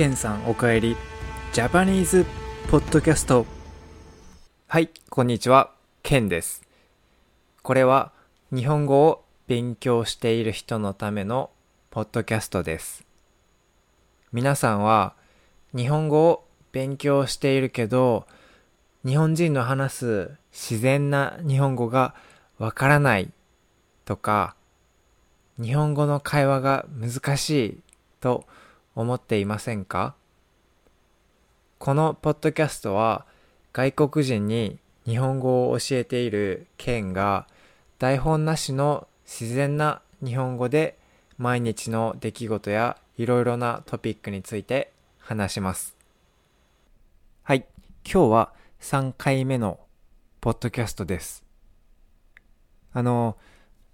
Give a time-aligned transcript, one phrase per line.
[0.00, 0.96] ケンさんおかえり。
[1.52, 2.24] ジャパニーズ
[2.70, 3.44] ポッドキャスト。
[4.66, 5.74] はいこんにちは。
[6.02, 6.62] ケンです。
[7.62, 8.10] これは
[8.50, 11.50] 日本語を勉強している人のための
[11.90, 13.04] ポッドキャストです。
[14.32, 15.12] 皆さんは
[15.76, 18.26] 日本語を勉強しているけど
[19.04, 22.14] 日本人の話す自然な日本語が
[22.56, 23.30] わからない
[24.06, 24.56] とか
[25.60, 27.80] 日本語の会話が難しい
[28.20, 28.46] と思
[28.94, 30.14] 思っていませんか？
[31.78, 33.24] このポッドキャストは
[33.72, 37.46] 外国人に日本語を教えているケンが
[37.98, 40.98] 台本なしの自然な日本語で
[41.38, 45.96] 毎日の出来事やいろいろなトピックについて話します。
[47.42, 47.64] はい、
[48.04, 49.80] 今日は3回目の
[50.40, 51.44] ポッドキャストです。
[52.92, 53.36] あの、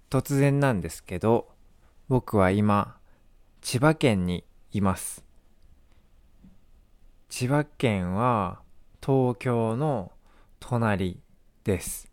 [0.09, 1.47] 突然なんですけど、
[2.07, 2.97] 僕は今、
[3.61, 5.23] 千葉県にいます。
[7.29, 8.61] 千葉県は
[9.05, 10.11] 東京の
[10.59, 11.19] 隣
[11.63, 12.11] です。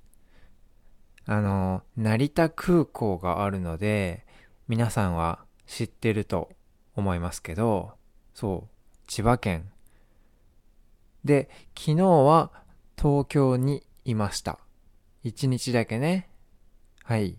[1.27, 4.27] あの、成田空港があるので、
[4.69, 6.51] 皆さんは知ってると
[6.95, 7.93] 思いますけど、
[8.35, 8.69] そう、
[9.07, 9.71] 千葉県。
[11.25, 12.51] で、昨日は
[12.99, 14.59] 東京にいました。
[15.23, 16.29] 一日だけね。
[17.03, 17.39] はい。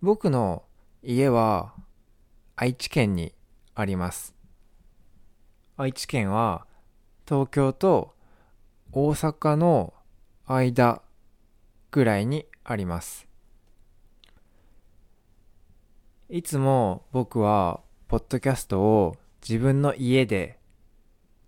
[0.00, 0.64] 僕の
[1.02, 1.73] 家は
[2.56, 3.34] 愛知県に
[3.74, 4.32] あります。
[5.76, 6.66] 愛知県は
[7.26, 8.14] 東京と
[8.92, 9.92] 大阪の
[10.46, 11.02] 間
[11.90, 13.26] ぐらいにあります。
[16.28, 20.60] いつも僕はポッドキャストを自分の家で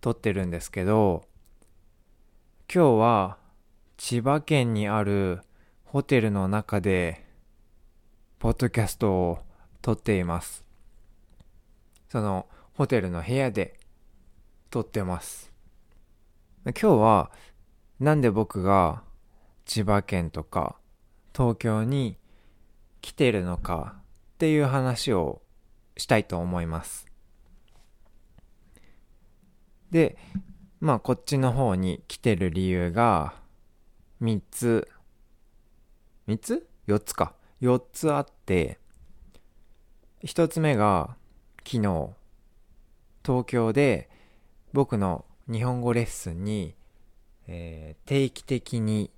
[0.00, 1.22] 撮ってるんですけど、
[2.72, 3.38] 今日は
[3.96, 5.40] 千葉県にある
[5.84, 7.24] ホテルの中で
[8.40, 9.38] ポッドキャストを
[9.82, 10.65] 撮っています。
[12.16, 13.78] そのホテルの部屋で
[14.70, 15.52] 撮ってます。
[16.64, 17.30] 今日は
[18.00, 19.02] なんで僕が
[19.66, 20.76] 千葉県とか
[21.36, 22.16] 東京に
[23.02, 24.02] 来てるのかっ
[24.38, 25.42] ていう話を
[25.98, 27.06] したいと思います。
[29.90, 30.16] で、
[30.80, 33.34] まあこっちの方に来てる理由が
[34.22, 34.88] 3つ、
[36.28, 37.34] 3つ ?4 つか。
[37.60, 38.78] 4つあって、
[40.24, 41.18] 1つ目が
[41.68, 42.10] 昨日、
[43.24, 44.08] 東京で
[44.72, 46.76] 僕の日本語レッスンに、
[47.48, 49.10] えー、定期的に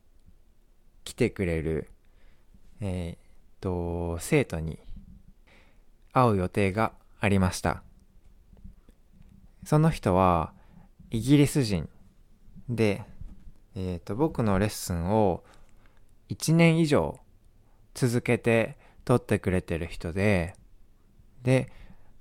[1.05, 1.91] 来てくれる、
[2.81, 3.19] えー、っ
[3.61, 4.79] と、生徒に
[6.15, 7.83] 会う予定がありました。
[9.67, 10.55] その人は
[11.11, 11.87] イギリス人
[12.71, 13.03] で、
[13.75, 15.45] えー、っと、僕のレッスンを
[16.31, 17.21] 1年以上
[17.93, 20.55] 続けて撮ってくれてる人で、
[21.43, 21.71] で、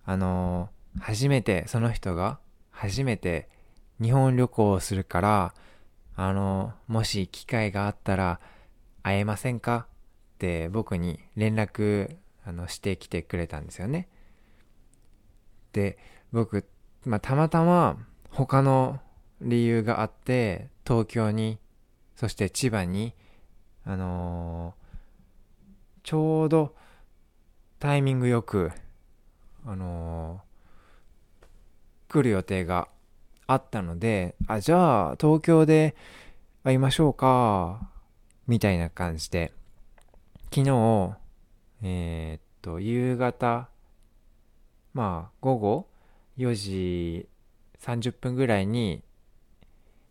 [0.08, 2.40] あのー、初めて、その人が
[2.72, 3.50] 初めて
[4.02, 5.54] 日本旅行をするから、
[6.16, 8.40] あのー、もし機会があったら
[9.04, 9.86] 会えませんか？
[10.36, 12.16] って僕に連絡
[12.46, 14.08] あのしてきてくれたんですよね。
[15.74, 15.98] で、
[16.32, 16.66] 僕、
[17.06, 17.98] まあ、たまたま
[18.32, 19.00] 他の
[19.42, 21.60] 理由があって、東京に、
[22.16, 23.14] そして千葉に、
[23.86, 24.88] あのー
[26.04, 26.74] ちょうど
[27.80, 28.72] タイミングよく、
[29.70, 31.46] あのー、
[32.08, 32.88] 来る予定が
[33.48, 35.94] あったので、あ、じゃあ東京で
[36.64, 37.90] 会いましょうか、
[38.48, 39.52] みたいな感じで、
[40.56, 41.18] 昨日、
[41.84, 43.68] えー、っと、夕方、
[44.94, 45.88] まあ午後
[46.38, 47.28] 4時
[47.82, 49.04] 30分ぐらいに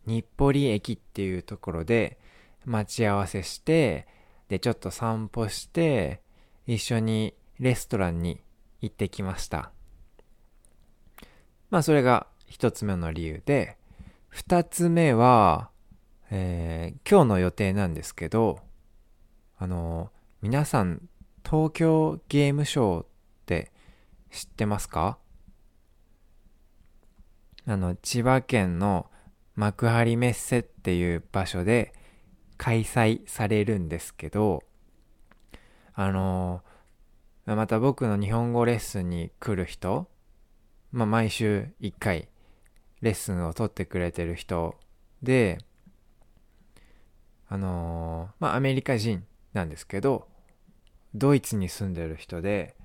[0.05, 2.19] 日暮里駅っていうところで
[2.63, 4.07] 待ち合わせして、
[4.49, 6.21] で、ちょっと散歩して、
[6.67, 8.39] 一緒にレストランに
[8.81, 9.71] 行ってきました。
[11.69, 13.77] まあ、それが一つ目の理由で、
[14.29, 15.69] 二つ目は、
[16.29, 18.59] えー、今日の予定なんですけど、
[19.57, 20.11] あの、
[20.41, 21.09] 皆さん、
[21.43, 23.07] 東京ゲームショーっ
[23.45, 23.71] て
[24.31, 25.17] 知ってますか？
[27.65, 29.09] あの、千葉県の
[29.55, 31.93] 幕張メッセっていう場所で、
[32.57, 34.63] 開催されるんですけど、
[35.93, 36.76] あのー、
[37.55, 40.07] また僕の日本語レッスンに来る人、
[40.91, 42.27] まあ、毎週1回
[43.01, 44.75] レッスンを取ってくれてる人
[45.23, 45.59] で、
[47.47, 49.23] あのー、まあ、アメリカ人
[49.53, 50.27] なんですけど、
[51.15, 52.75] ドイツに住んでる人で、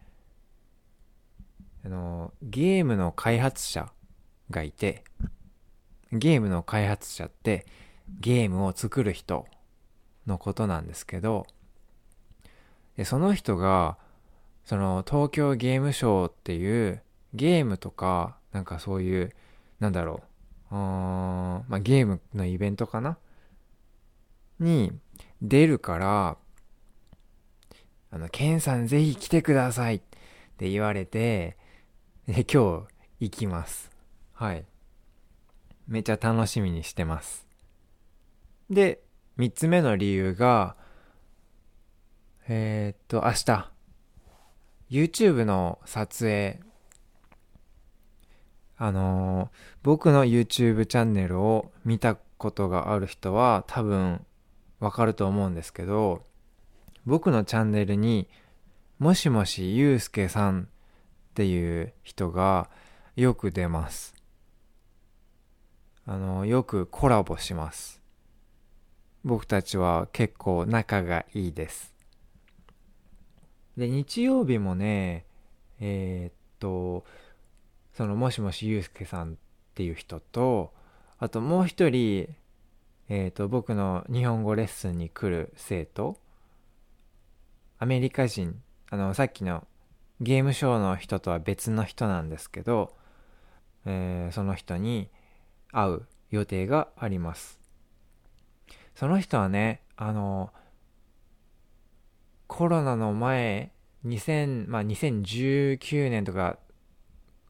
[1.84, 3.90] あのー、ゲームの開発者
[4.50, 5.02] がいて、
[6.12, 7.66] ゲームの開発者って
[8.20, 9.46] ゲームを作る人
[10.26, 11.46] のことなんですけど、
[12.96, 13.96] でその人が、
[14.64, 17.02] その東京ゲームショウっていう
[17.34, 19.32] ゲームとかなんかそういう、
[19.80, 20.22] なんだろ
[20.70, 23.18] う、あまあ、ゲームのイベントかな？
[24.58, 24.92] に
[25.40, 26.36] 出るから、
[28.10, 30.00] あの、ケンさんぜひ来てくださいっ
[30.56, 31.56] て言われて、
[32.28, 32.86] で、今日
[33.20, 33.90] 行きます。
[34.34, 34.64] はい。
[35.88, 37.46] めっちゃ楽しみにしてます。
[38.70, 39.00] で、
[39.36, 40.76] 三つ目の理由が、
[42.46, 43.71] えー、っと、明日、
[44.92, 46.60] YouTube の撮影、
[48.76, 49.48] あのー、
[49.82, 54.22] 僕の YouTube チャンネルを見たことがある人は多分
[54.80, 56.26] わかると思うんですけど、
[57.06, 58.28] 僕のチャンネルに
[58.98, 60.66] もしもしゆうすけさんっ
[61.36, 62.68] ていう人が
[63.16, 64.14] よく出ます。
[66.04, 68.02] あの、よくコラボします。
[69.24, 71.94] 僕たちは結構仲がいいです。
[73.76, 75.24] で、日曜日もね、
[75.80, 77.04] えー、っと、
[77.94, 79.36] そのもしもしゆうすけさんっ
[79.74, 80.72] ていう人と、
[81.18, 82.28] あともう一人、
[83.08, 86.18] えー、っと、僕の日本語レッスンに来る生徒、
[87.78, 89.66] アメリカ人、あの、さっきの
[90.20, 92.94] ゲームショーの人とは別の人なんですけど、
[93.84, 95.08] えー、その人に
[95.72, 97.58] 会う予定があります。
[98.94, 100.52] その人はね、あの、
[102.52, 103.72] コロナの前、
[104.04, 106.58] 2000、まあ、2019年とか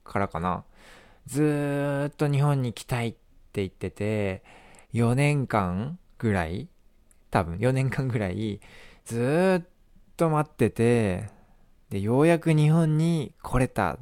[0.04, 0.64] からかな、
[1.26, 3.18] ずーっと日本に来たいって
[3.54, 4.44] 言ってて、
[4.92, 6.68] 4年間ぐらい、
[7.32, 8.60] 多分4年間ぐらい、
[9.04, 9.64] ずーっ
[10.16, 11.30] と待ってて、
[11.90, 13.98] で、ようやく日本に来れたっ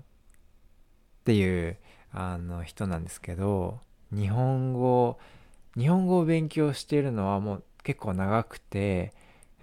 [1.24, 1.78] ていう、
[2.12, 3.80] あの人なんですけど、
[4.12, 5.18] 日本語、
[5.78, 9.14] 日本語を勉強しているのはもう結構長くて、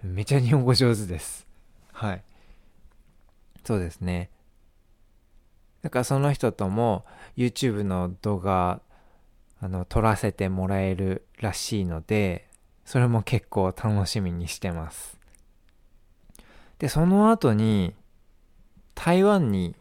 [0.02, 1.46] めちゃ日本語上手です。
[1.92, 2.22] はい。
[3.64, 4.30] そうですね。
[5.82, 7.04] だかその人とも
[7.36, 8.80] YouTube の動画、
[9.60, 12.48] あの、撮らせてもらえるらしいので、
[12.84, 15.18] それも結構楽しみにしてます。
[16.78, 17.94] で、その後に、
[18.94, 19.76] 台湾に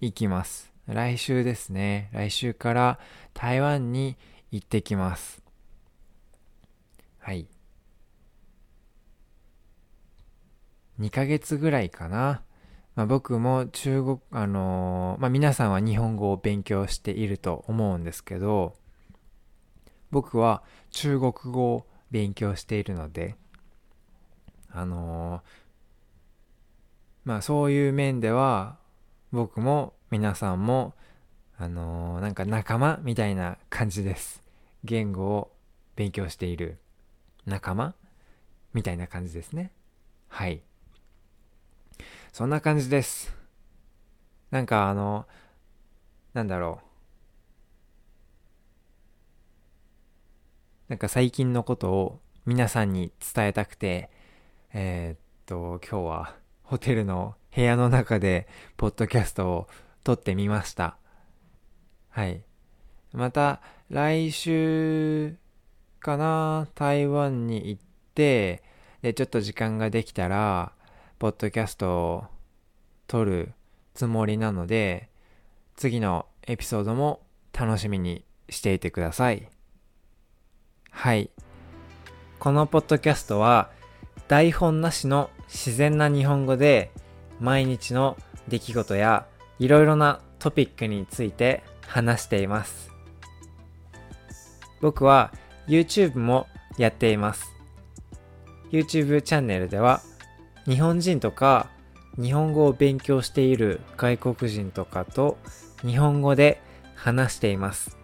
[0.00, 0.72] 行きます。
[0.86, 2.10] 来週ですね。
[2.12, 2.98] 来週から
[3.32, 4.16] 台湾に
[4.50, 5.42] 行ってきます。
[7.18, 7.46] はい。
[11.00, 12.42] 2ヶ月ぐらいかな。
[12.94, 18.74] まあ、僕も中国、あのー、まあ、皆さんは日本語を勉強していると思うんですけど、
[20.12, 23.34] 僕は中国語を勉強しているので、
[24.70, 25.64] あのー
[27.24, 28.76] まあそういう面では
[29.32, 30.94] 僕も皆さんも
[31.56, 34.42] あのー、なんか仲間みたいな感じです。
[34.82, 35.52] 言語を
[35.96, 36.78] 勉強している
[37.46, 37.94] 仲間
[38.74, 39.70] みたいな感じですね。
[40.28, 40.62] はい。
[42.34, 43.32] そんな感じです。
[44.50, 45.24] なんかあの、
[46.32, 46.80] なんだろ
[50.88, 50.90] う。
[50.90, 54.10] なんか最近のことを皆さんに伝えたくて、
[54.72, 56.34] えー、っと、今日は
[56.64, 59.68] ホテルの部屋の中で、ポッドキャストを
[60.02, 60.96] 撮ってみました。
[62.08, 62.42] はい。
[63.12, 63.60] また、
[63.90, 65.36] 来週
[66.00, 67.82] かな、台湾に行っ
[68.16, 68.64] て、
[69.02, 70.72] で、ちょっと時間ができたら、
[71.18, 72.24] ポッドキャストを
[73.06, 73.52] 撮る
[73.94, 75.08] つもりなので、
[75.76, 77.20] 次のエピソードも
[77.52, 79.48] 楽しみにしていてください。
[80.90, 81.30] はい。
[82.38, 83.70] このポッドキャストは、
[84.28, 86.90] 台本なしの自然な日本語で
[87.40, 88.16] 毎日の
[88.48, 89.26] 出来事や
[89.58, 92.90] いろいろなトピックについて話しています。
[94.80, 95.32] 僕は
[95.66, 97.54] YouTube もやっています。
[98.70, 100.02] YouTube チャンネルでは
[100.66, 101.68] 日本人とか
[102.20, 105.36] 日本語を勉強している外国人とかと
[105.82, 106.60] 日本語で
[106.94, 107.98] 話しています。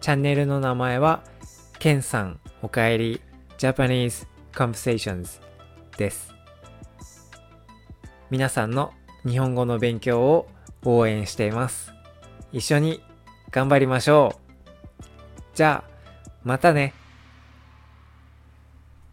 [0.00, 1.22] チャンネルの名前は
[1.78, 3.20] ケンさんおかえり
[3.58, 5.40] Japanese Conversations
[5.96, 6.32] です。
[8.30, 8.92] 皆さんの
[9.26, 10.48] 日本語の勉強を
[10.84, 11.92] 応援しています。
[12.52, 13.02] 一緒に
[13.50, 14.34] 頑張りましょ
[15.00, 15.04] う。
[15.54, 15.90] じゃあ、
[16.42, 16.94] またね。